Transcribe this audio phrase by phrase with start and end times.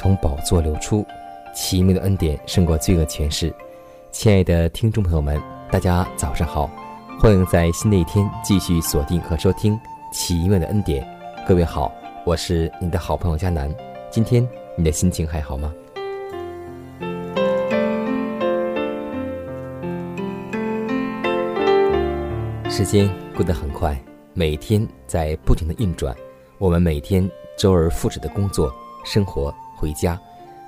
[0.00, 1.04] 从宝座流出，
[1.54, 3.54] 奇妙的恩典胜过罪恶权势。
[4.10, 5.38] 亲爱的听众朋友们，
[5.70, 6.70] 大家早上好，
[7.20, 9.78] 欢迎在新的一天继续锁定和收听
[10.10, 11.06] 奇妙的恩典。
[11.46, 11.92] 各位好，
[12.24, 13.70] 我是你的好朋友佳楠。
[14.10, 15.70] 今天你的心情还好吗？
[22.70, 23.06] 时间
[23.36, 23.94] 过得很快，
[24.32, 26.16] 每天在不停的运转，
[26.56, 28.74] 我们每天周而复始的工作。
[29.02, 30.20] 生活回家，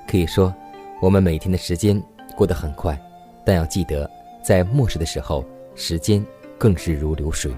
[0.08, 0.52] 可以说，
[0.98, 2.02] 我们每天的时间
[2.34, 2.98] 过得很快，
[3.44, 4.10] 但要记得，
[4.42, 6.24] 在末世的时候，时间
[6.56, 7.52] 更是如流水。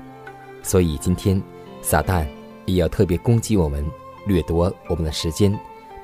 [0.65, 1.41] 所以今天，
[1.81, 2.27] 撒旦
[2.67, 3.89] 也要特别攻击我们，
[4.27, 5.57] 掠夺我们的时间，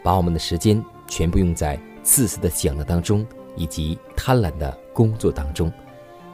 [0.05, 5.73] 把我们的时间全部用在自私的享乐当中，以及贪婪的工作当中。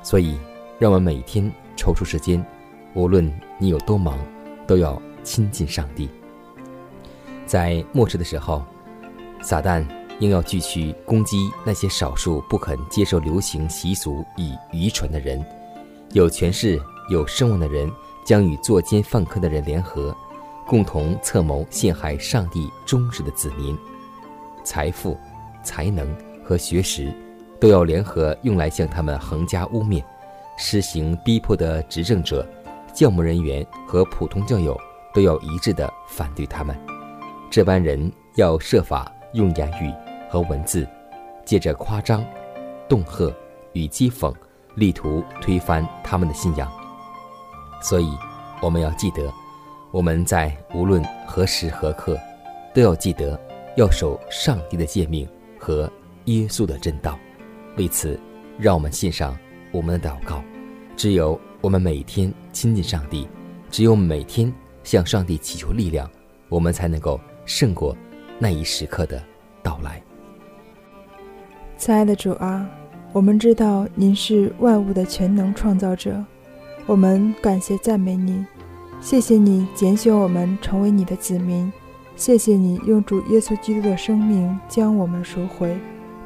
[0.02, 0.38] 所以，
[0.78, 2.44] 让我们每天抽出时间，
[2.94, 4.18] 无论你有多忙，
[4.66, 6.10] 都要亲近上帝。
[7.46, 8.62] 在末世的时候，
[9.46, 9.86] 撒旦
[10.18, 15.40] 应要继续攻击那些少数不肯接受流行习俗与愚蠢的人。
[16.10, 17.88] 有权势、有声望的人
[18.24, 20.12] 将与作奸犯科的人联合，
[20.66, 23.78] 共同策谋陷害上帝忠实的子民。
[24.64, 25.16] 财富、
[25.62, 26.12] 才能
[26.44, 27.14] 和学识
[27.60, 30.02] 都要联合用来向他们横加污蔑，
[30.58, 32.44] 施行逼迫的执政者、
[32.92, 34.76] 教牧人员和普通教友
[35.14, 36.76] 都要一致的反对他们。
[37.48, 39.92] 这班人要设法用言语
[40.28, 40.88] 和文字，
[41.44, 42.24] 借着夸张、
[42.88, 43.32] 恫吓
[43.74, 44.34] 与讥讽，
[44.74, 46.70] 力图推翻他们的信仰。
[47.82, 48.08] 所以，
[48.62, 49.30] 我们要记得，
[49.92, 52.18] 我们在无论何时何刻，
[52.74, 53.38] 都要记得
[53.76, 55.90] 要守上帝的诫命和
[56.24, 57.18] 耶稣的正道。
[57.76, 58.18] 为此，
[58.58, 59.36] 让我们献上
[59.70, 60.42] 我们的祷告。
[60.96, 63.28] 只有我们每天亲近上帝，
[63.70, 64.50] 只有每天
[64.82, 66.10] 向上帝祈求力量，
[66.48, 67.20] 我们才能够。
[67.48, 67.96] 胜过
[68.38, 69.22] 那一时刻的
[69.62, 70.02] 到来。
[71.78, 72.68] 亲爱的主啊，
[73.12, 76.22] 我们知道您是万物的全能创造者，
[76.86, 78.44] 我们感谢赞美你，
[79.00, 81.72] 谢谢你拣选我们成为你的子民，
[82.14, 85.76] 谢谢你用主耶稣基督的生命将我们赎回，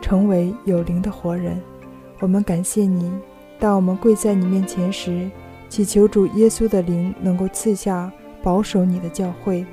[0.00, 1.60] 成为有灵的活人。
[2.20, 3.10] 我们感谢你，
[3.59, 5.31] 当我们跪在你面前时，
[5.69, 8.10] 祈求主耶稣的灵能够赐下
[8.43, 9.65] 保守你的教会。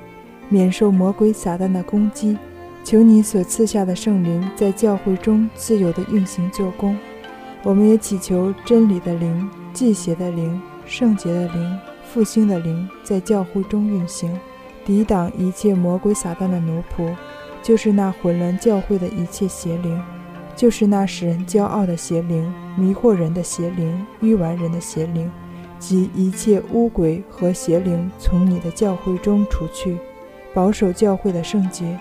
[0.48, 2.36] 免受魔鬼撒旦的攻击，
[2.82, 6.96] 求你所赐下的圣灵在教会中自由地运行做工。
[7.62, 14.38] 我们也祈求真理的灵、祭邪的灵、圣洁的灵、复兴的灵在教会中运行，
[14.84, 17.14] 抵挡一切魔鬼撒旦的奴仆，
[17.62, 20.00] 就是那混乱教会的一切邪灵，
[20.56, 25.30] 就是那使人骄傲的邪灵、迷惑人的邪灵、愚顽人的邪灵，
[25.78, 29.98] 及一切污鬼和邪灵，从你的教会中除去。
[30.58, 31.96] 保守教会的圣洁，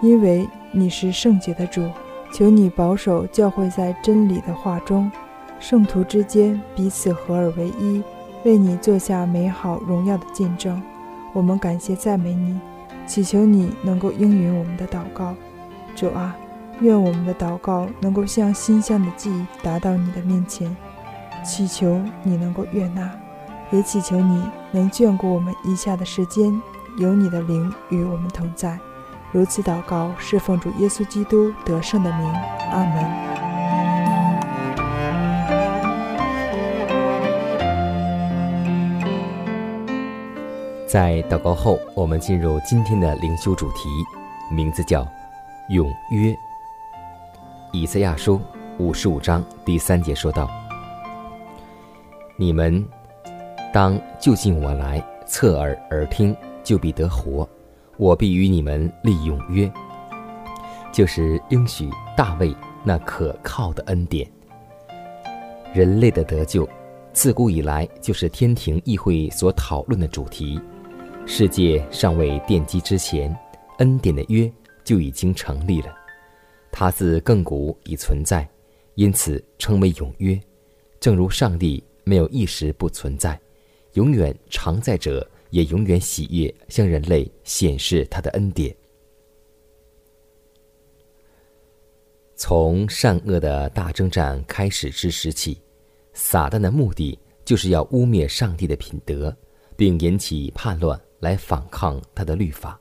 [0.00, 1.86] 因为你是圣洁的主。
[2.32, 5.12] 求你保守教会在真理的话中，
[5.60, 8.02] 圣徒之间彼此合而为一，
[8.46, 10.82] 为你做下美好荣耀的见证。
[11.34, 12.58] 我们感谢赞美你，
[13.06, 15.34] 祈求你能够应允我们的祷告。
[15.94, 16.34] 主啊，
[16.80, 20.74] 愿我们的祷告能够像馨香的祭达到你的面前。
[21.44, 23.10] 祈求你能够悦纳，
[23.70, 26.58] 也祈求你能眷顾我们以下的时间。
[26.96, 28.78] 有你的灵与我们同在，
[29.30, 32.32] 如此祷告是奉主耶稣基督得胜的名，
[32.72, 33.28] 阿门。
[40.86, 43.88] 在祷告后，我们进入今天的灵修主题，
[44.50, 45.06] 名字叫
[45.68, 46.34] “永约”。
[47.72, 48.40] 以赛亚书
[48.78, 50.48] 五十五章第三节说道
[52.36, 52.82] ：“你们
[53.70, 56.34] 当就近我来，侧耳而听，
[56.64, 57.48] 就必得活。
[57.96, 59.70] 我必与你们立永约，
[60.92, 62.54] 就是应许大卫
[62.84, 64.28] 那可靠的恩典。
[65.74, 66.68] 人类的得救，
[67.12, 70.60] 自古以来就是天庭议会所讨论的主题。”
[71.26, 73.36] 世界尚未奠基之前，
[73.78, 74.50] 恩典的约
[74.82, 75.94] 就已经成立了。
[76.72, 78.48] 它自亘古已存在，
[78.94, 80.40] 因此称为永约。
[81.00, 83.38] 正如上帝没有一时不存在，
[83.94, 88.74] 永远常在者也永远喜悦向人类显示他的恩典。
[92.34, 95.60] 从善恶的大征战开始之时起，
[96.12, 99.36] 撒旦的目的就是要污蔑上帝的品德，
[99.76, 101.00] 并引起叛乱。
[101.20, 102.80] 来反抗他的律法。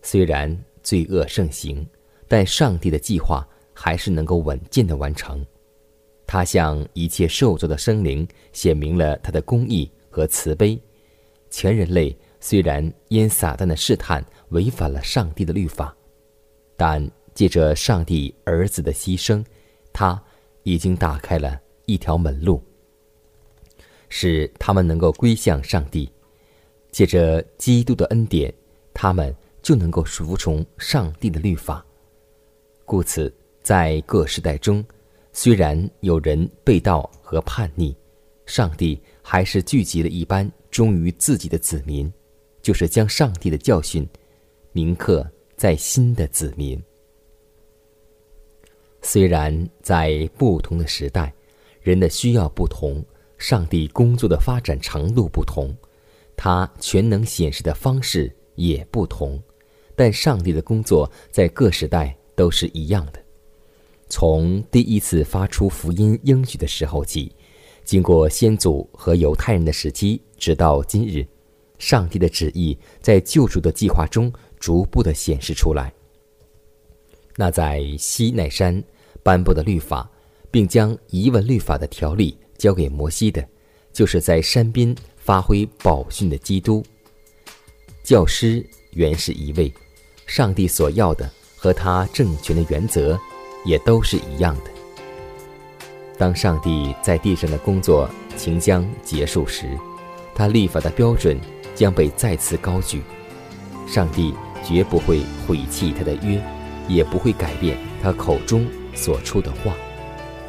[0.00, 1.86] 虽然罪恶盛行，
[2.26, 5.44] 但上帝的计划还是能够稳健的完成。
[6.36, 10.78] 他向一切受造的生灵显明了他的公义和慈悲。
[11.48, 15.96] 全人类虽然因撒旦的试探违反了上帝的律法，
[16.76, 19.42] 但借着上帝儿子的牺牲，
[19.94, 20.22] 他
[20.62, 22.62] 已经打开了一条门路，
[24.10, 26.06] 使他们能够归向上帝。
[26.90, 28.52] 借着基督的恩典，
[28.92, 31.82] 他们就能够服从上帝的律法。
[32.84, 34.84] 故此，在各时代中，
[35.38, 37.94] 虽然有人被盗和叛逆，
[38.46, 42.10] 上帝还是聚集了一般忠于自己的子民，
[42.62, 44.08] 就是将上帝的教训
[44.72, 46.82] 铭刻在新的子民。
[49.02, 51.30] 虽然在不同的时代，
[51.82, 53.04] 人的需要不同，
[53.36, 55.76] 上帝工作的发展程度不同。
[56.34, 59.38] 他全能显示的方式也不同，
[59.94, 63.22] 但上帝的工作在各时代都是一样的。
[64.08, 67.32] 从第一次发出福音应许的时候起，
[67.84, 71.26] 经过先祖和犹太人的时期，直到今日，
[71.78, 75.92] 上帝的旨意在救赎的计划中逐步的显示出来。
[77.36, 78.82] 那在西奈山
[79.22, 80.10] 颁布的律法，
[80.50, 83.46] 并将遗文律法的条例交给摩西的，
[83.92, 84.94] 就是在山边。
[85.26, 86.84] 发挥宝训的基督
[88.04, 89.74] 教师原是一位，
[90.24, 93.18] 上帝所要的和他政权的原则
[93.66, 94.70] 也都是一样的。
[96.16, 99.68] 当上帝在地上的工作情将结束时，
[100.34, 101.38] 他立法的标准
[101.74, 103.02] 将被再次高举。
[103.86, 104.32] 上帝
[104.64, 106.42] 绝不会毁弃他的约，
[106.88, 109.74] 也不会改变他口中所出的话，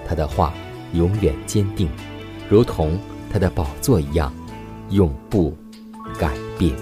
[0.08, 0.54] 他的话
[0.94, 1.90] 永远坚定，
[2.48, 2.98] 如同
[3.30, 4.32] 他的宝座一样。
[4.90, 5.54] 永不
[6.18, 6.74] 改变。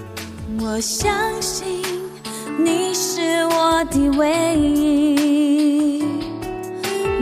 [0.60, 1.12] 我相
[1.42, 1.82] 信
[2.56, 5.25] 你是我的唯一，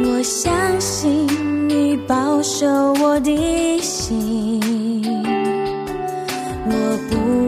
[0.07, 1.27] 我相信
[1.67, 2.67] 你保守
[3.03, 4.61] 我的心，
[6.67, 7.44] 我不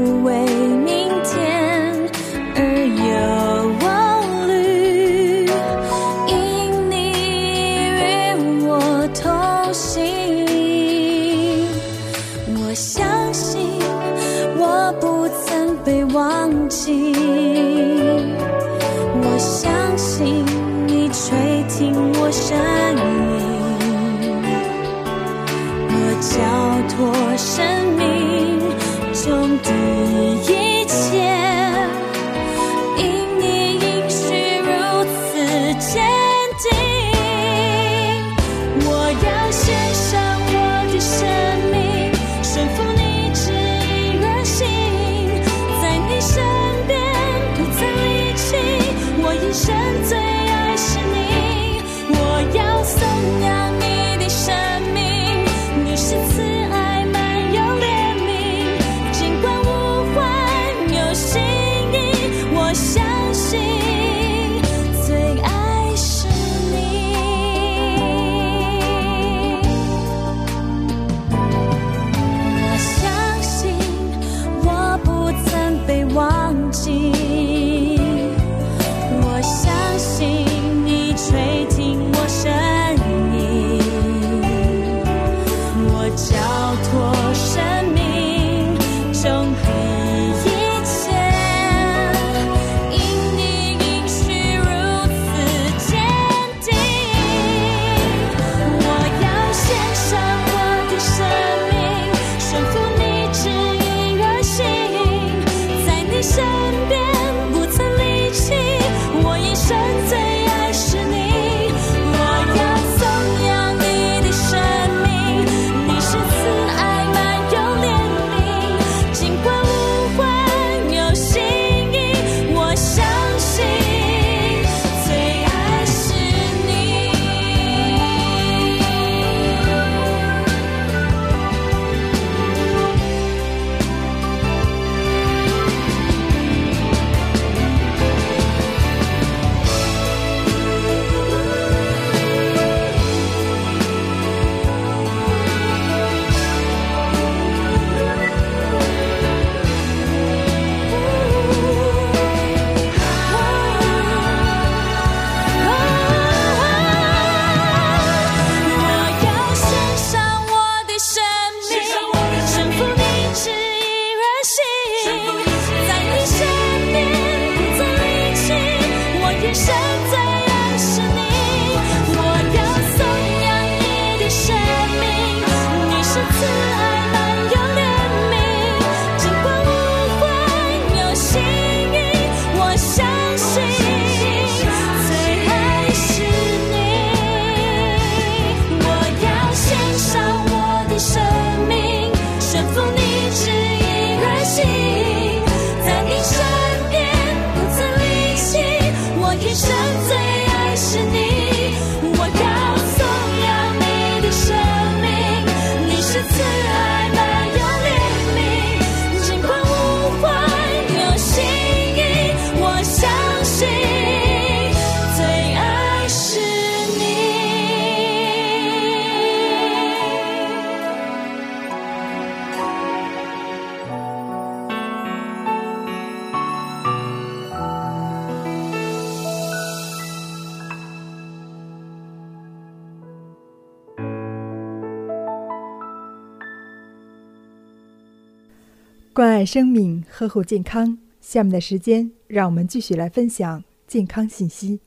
[239.17, 240.99] 关爱生命，呵护健康。
[241.23, 244.79] 下面的时间，让我们继续来分享健康信息。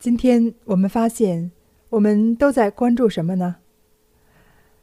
[0.00, 1.52] 今天我们发现，
[1.90, 3.58] 我们都在关注什么呢？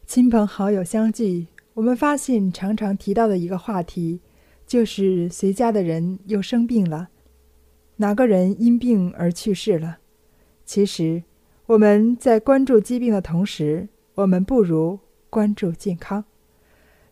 [0.07, 4.21] 亲朋好友相聚，我们发现常常提到的一个话题，
[4.65, 7.09] 就是谁家的人又生病了，
[7.97, 9.97] 哪个人因病而去世了。
[10.63, 11.23] 其实，
[11.65, 16.23] 我们在关注疾病的同时，我们不如关注健康。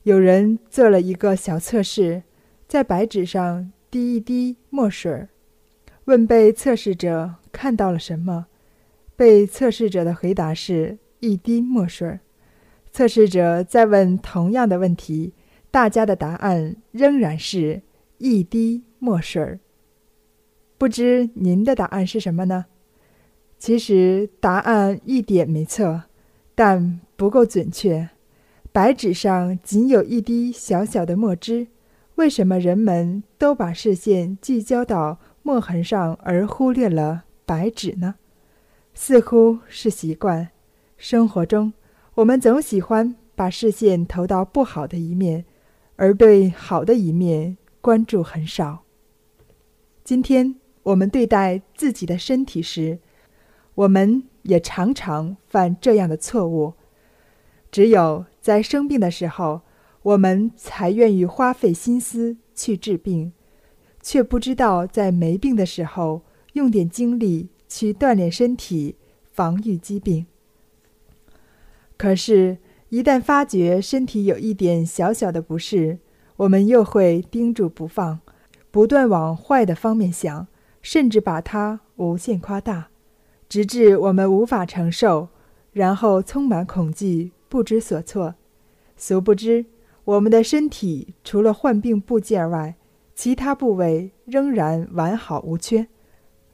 [0.04, 2.24] 有人做了一个小测试，
[2.68, 5.28] 在白纸上滴一滴墨水，
[6.06, 8.48] 问被测试者看到了什么。
[9.16, 12.20] 被测试者的回答是一滴墨水。
[12.92, 15.34] 测试者再问同样的问题，
[15.72, 17.82] 大家的答案仍然是
[18.18, 19.60] 一滴墨水。
[20.78, 22.66] 不知您的答案是什么呢？
[23.58, 26.04] 其实答案一点没错，
[26.54, 28.10] 但不够准确。
[28.74, 31.68] 白纸上仅有一滴小小的墨汁，
[32.16, 38.16] 为什么人们都把视线聚焦到墨痕上，而忽略了白纸呢？
[38.96, 40.50] 似乎是习惯。
[40.98, 41.74] 生活中，
[42.16, 45.46] 我们总喜欢把视线投到不好的一面，
[45.96, 48.82] 而对好的一面关注很少。
[50.04, 52.98] 今天我们对待自己的身体时，
[53.76, 56.74] 我们也常常犯这样的错误。
[57.72, 59.62] 只有在生病的时候，
[60.02, 63.32] 我们才愿意花费心思去治病，
[64.02, 68.98] 却不知道在没病的时候用点精力去锻炼身体，
[69.32, 70.26] 防御疾病。
[71.96, 72.58] 可是，
[72.90, 76.00] 一旦发觉身体有一点小小的不适，
[76.36, 78.20] 我们又会盯住不放，
[78.72, 80.48] 不断往坏的方面想，
[80.82, 82.90] 甚至把它无限夸大，
[83.48, 85.30] 直至我们无法承受，
[85.72, 87.32] 然后充满恐惧。
[87.54, 88.34] 不知所措，
[88.98, 89.68] 殊不知，
[90.06, 92.76] 我们的身体除了患病部件外，
[93.14, 95.88] 其他部位仍然完好无缺。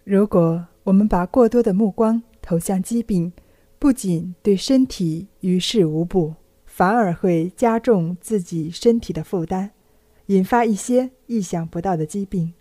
[0.04, 3.32] 如果我们把过多的目光投向疾病，
[3.80, 6.34] 不仅对身体于事无补，
[6.66, 9.72] 反而会加重自己身体的负担，
[10.26, 12.54] 引发一些意想不到的疾病，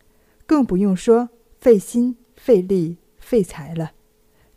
[0.47, 3.90] 更不用说费心、费力、费财了。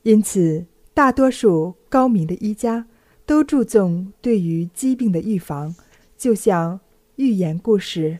[0.03, 2.85] 因此，大多数高明的医家。
[3.31, 5.73] 都注重对于疾病的预防，
[6.17, 6.81] 就像
[7.15, 8.17] 寓言故事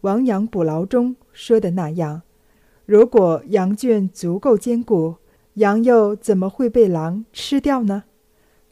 [0.00, 2.22] 亡羊补牢》中说的那样：
[2.84, 5.14] 如果羊圈足够坚固，
[5.54, 8.02] 羊又怎么会被狼吃掉呢？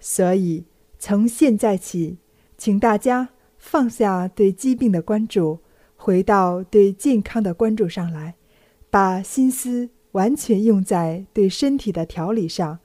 [0.00, 0.64] 所以，
[0.98, 2.16] 从现在起，
[2.58, 5.60] 请大家放下对疾病的关注，
[5.94, 8.34] 回到对健康的关注上来，
[8.90, 12.80] 把心思完全用在对身体的调理上。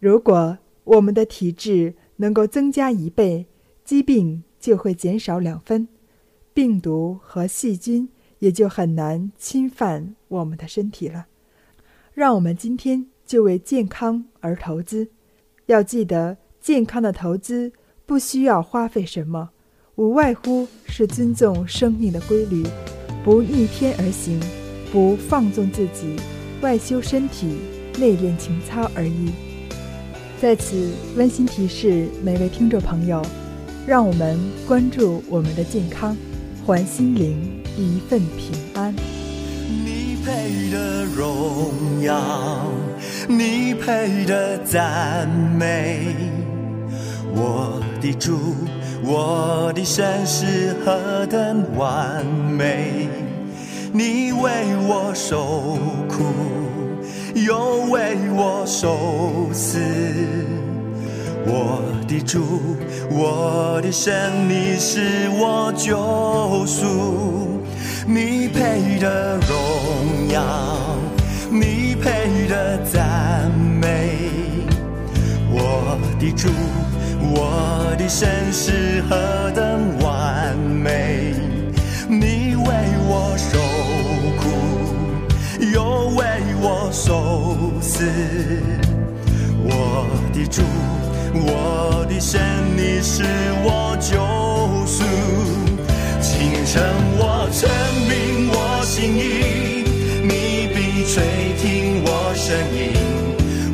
[0.00, 3.46] 如果我们的体质，能够增加一倍，
[3.82, 5.88] 疾病就会减少两分，
[6.52, 8.10] 病毒和细菌
[8.40, 11.26] 也就很难侵犯我们的身体了。
[12.12, 15.08] 让我们今天就为健康而投资。
[15.64, 17.72] 要记得，健康的投资
[18.04, 19.50] 不需要花费什么，
[19.94, 22.62] 无外乎是尊重生命的规律，
[23.24, 24.38] 不逆天而行，
[24.92, 26.16] 不放纵自己，
[26.60, 27.46] 外修身体，
[27.98, 29.49] 内练情操而已。
[30.40, 33.20] 在此温馨提示每位听众朋友，
[33.86, 36.16] 让我们关注我们的健康，
[36.66, 38.94] 还心灵一份平安。
[39.68, 42.72] 你配的荣耀，
[43.28, 46.14] 你配的赞美，
[47.34, 48.38] 我的主，
[49.04, 53.08] 我的神是何等完美，
[53.92, 54.50] 你为
[54.88, 55.76] 我受
[56.08, 56.24] 苦。
[57.34, 59.78] 又为我受死，
[61.46, 62.60] 我的主，
[63.10, 67.60] 我的神，你是我救赎，
[68.06, 70.42] 你配的荣耀，
[71.50, 73.50] 你配的赞
[73.80, 74.18] 美，
[75.50, 76.48] 我的主，
[77.22, 81.32] 我的神是何等完美，
[82.08, 82.66] 你为
[83.06, 83.58] 我受
[84.40, 84.42] 苦，
[85.72, 86.29] 又为。
[86.62, 88.04] 我受死，
[89.64, 90.60] 我的主，
[91.32, 92.38] 我的神，
[92.76, 93.24] 你是
[93.64, 94.18] 我救
[94.86, 95.02] 赎。
[96.20, 96.82] 清晨
[97.16, 97.68] 我证
[98.08, 99.84] 明我心意，
[100.22, 101.22] 你必垂
[101.62, 102.92] 听我声音。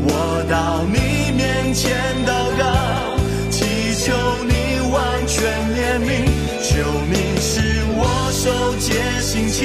[0.06, 1.90] 我到你面前
[2.24, 2.64] 祷告，
[3.50, 3.64] 祈
[3.96, 4.14] 求
[4.46, 5.34] 你完全
[5.74, 6.08] 怜悯，
[6.62, 6.70] 求
[7.10, 9.64] 你使我受戒心情，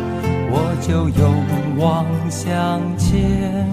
[0.53, 3.69] 我就勇往向前。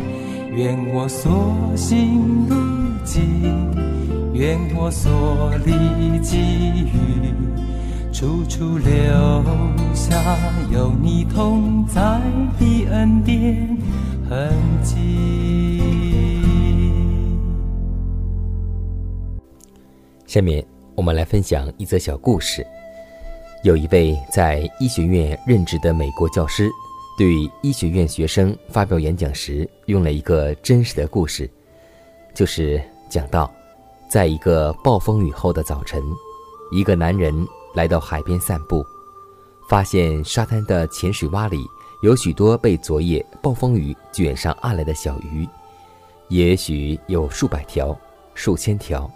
[0.54, 2.54] 愿我所行路
[3.04, 3.22] 径，
[4.32, 5.72] 愿我所立
[6.20, 6.36] 给
[6.86, 6.92] 予，
[8.12, 8.88] 处处留
[9.94, 10.16] 下
[10.72, 12.20] 有你同在
[12.58, 13.76] 的恩典
[14.28, 15.80] 痕迹。
[20.26, 20.64] 下面
[20.94, 22.66] 我们来分享一则小故事。
[23.64, 26.70] 有一位在医学院任职的美国教师，
[27.18, 31.50] 对医学院学生发表演讲时，用了一个真实的故事，
[32.32, 33.52] 就是讲到，
[34.08, 36.00] 在一个暴风雨后的早晨，
[36.70, 37.34] 一个男人
[37.74, 38.84] 来到海边散步，
[39.68, 41.66] 发现沙滩的浅水洼里
[42.04, 45.48] 有许多被昨夜暴风雨卷上岸来的小鱼，
[46.28, 47.94] 也许有数百条、
[48.34, 49.10] 数千条，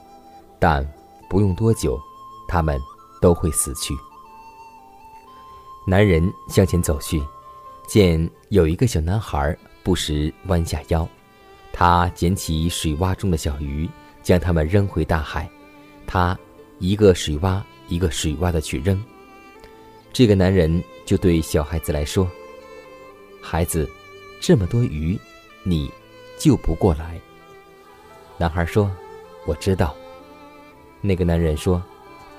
[0.58, 0.84] 但
[1.30, 1.96] 不用多久，
[2.48, 2.76] 它们
[3.20, 3.94] 都会死去。
[5.84, 7.20] 男人向前走去，
[7.88, 11.08] 见有一个小男孩不时弯下腰，
[11.72, 13.88] 他捡起水洼中的小鱼，
[14.22, 15.50] 将它们扔回大海。
[16.06, 16.38] 他
[16.78, 19.02] 一个水洼一个水洼的去扔。
[20.12, 22.30] 这个男人就对小孩子来说
[23.42, 23.90] ：“孩子，
[24.40, 25.18] 这么多鱼，
[25.64, 25.90] 你
[26.38, 27.20] 救不过来。”
[28.38, 28.90] 男孩说
[29.46, 29.96] ：“我知道。”
[31.00, 31.82] 那个男人说：“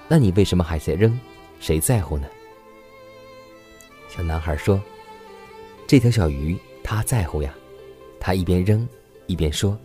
[0.07, 1.19] 那你为什么还在扔？
[1.59, 2.27] 谁在乎呢？”
[4.15, 4.79] 小男孩说
[5.87, 7.51] ：“这条小鱼他在乎呀。”
[8.21, 8.87] 他一边扔
[9.25, 9.75] 一边说：“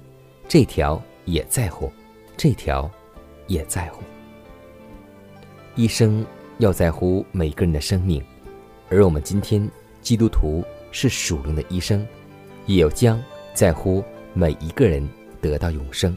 [0.47, 1.91] 这条也在乎，
[2.37, 2.91] 这条
[3.47, 4.03] 也在乎。”
[5.77, 6.23] 医生
[6.59, 8.23] 要在乎每个人的生命，
[8.91, 9.67] 而我们今天
[10.03, 12.07] 基督徒是属灵的医生，
[12.67, 13.19] 也要将
[13.55, 15.09] 在乎每一个人
[15.41, 16.15] 得到永生。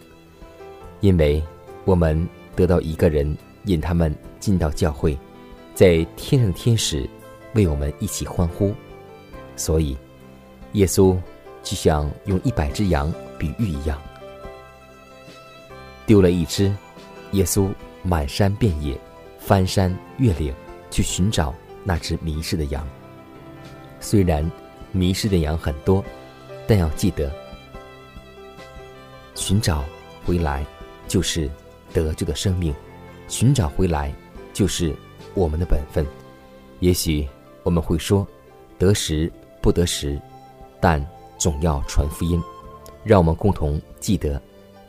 [0.99, 1.41] 因为
[1.85, 5.17] 我们得到一个人引他们进到教会，
[5.73, 7.09] 在天上的天使
[7.53, 8.73] 为我们一起欢呼，
[9.55, 9.97] 所以
[10.73, 11.17] 耶稣
[11.63, 14.01] 就像用一百只羊比喻一样，
[16.05, 16.73] 丢了一只，
[17.31, 17.69] 耶稣
[18.03, 18.99] 满山遍野，
[19.39, 20.53] 翻山越岭
[20.89, 22.87] 去寻找那只迷失的羊。
[23.99, 24.49] 虽然
[24.91, 26.03] 迷失的羊很多，
[26.67, 27.31] 但要记得，
[29.35, 29.83] 寻找
[30.25, 30.65] 回来。
[31.07, 31.51] 就是
[31.91, 32.73] 得救的生命，
[33.27, 34.15] 寻找回来
[34.53, 34.95] 就是
[35.33, 36.05] 我们的本分。
[36.79, 37.27] 也许
[37.63, 38.27] 我们会说，
[38.77, 40.19] 得时不得时，
[40.79, 41.05] 但
[41.37, 42.41] 总要传福音。
[43.03, 44.39] 让我们共同记得，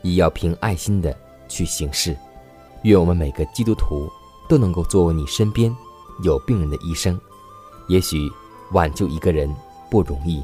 [0.01, 1.15] 也要凭爱心的
[1.47, 2.15] 去行事。
[2.83, 4.07] 愿我们每个基督徒
[4.47, 5.75] 都能够作为你身边
[6.23, 7.19] 有病人的医生。
[7.87, 8.29] 也许
[8.71, 9.53] 挽救一个人
[9.89, 10.43] 不容易，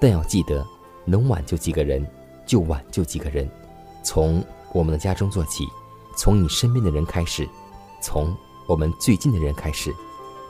[0.00, 0.66] 但要记得，
[1.04, 2.06] 能挽救几个人
[2.46, 3.48] 就挽救几个人。
[4.02, 5.66] 从我们的家中做起，
[6.16, 7.48] 从你身边的人开始，
[8.00, 8.34] 从
[8.66, 9.94] 我们最近的人开始，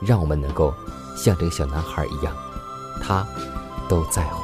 [0.01, 0.73] 让我们能够
[1.15, 2.35] 像这个小男孩一样，
[3.01, 3.25] 他
[3.87, 4.43] 都在乎。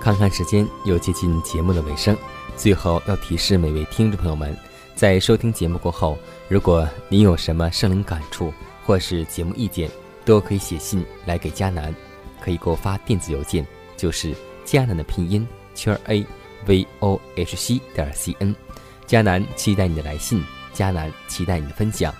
[0.00, 2.14] 看看时间，又接近节目的尾声。
[2.56, 4.54] 最后要提示每位听众朋友们，
[5.04, 6.16] 在收听节目过后，
[6.48, 8.50] 如果您有什么生灵感触
[8.82, 9.90] 或是节目意见，
[10.24, 11.94] 都可以写信来给迦南，
[12.40, 13.66] 可以给我发电子邮件，
[13.98, 16.24] 就是迦南的拼音圈 a
[16.64, 18.56] v o h c 点 c n。
[19.06, 22.10] 迦南期待你的来信，迦南期待你的分享。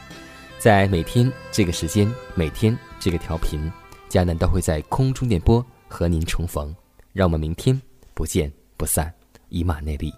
[0.58, 3.72] 在每天这个时间，每天这个调频，
[4.10, 6.76] 迦南都会在空中电波和您重逢。
[7.14, 7.80] 让我们明天
[8.12, 9.10] 不见不散，
[9.48, 10.12] 以马内利。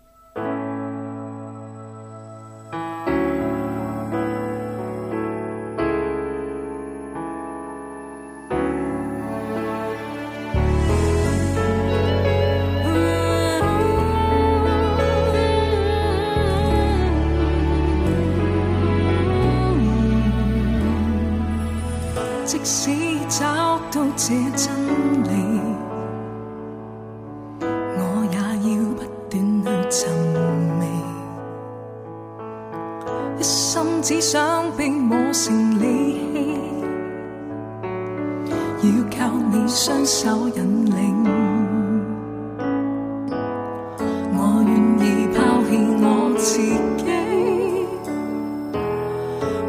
[44.33, 44.71] 我愿
[45.01, 45.69] 意抛弃
[46.01, 46.05] 我
[46.39, 46.59] 自
[46.97, 47.05] 己，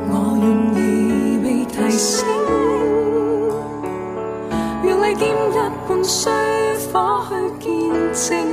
[0.10, 0.78] 我愿意
[1.44, 2.16] 被提升。
[4.84, 5.32] 如利剑一
[5.88, 6.30] 般，需
[6.92, 6.96] 火
[7.30, 7.68] 去见
[8.14, 8.47] 证。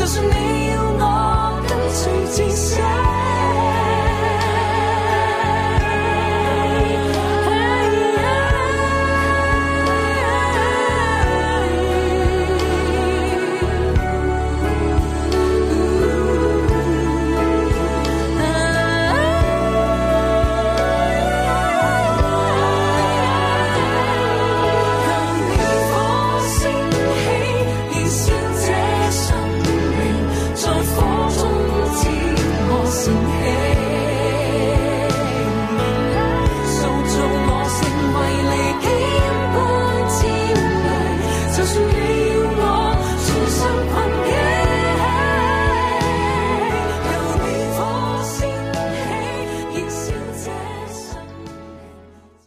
[0.00, 0.69] 就是你。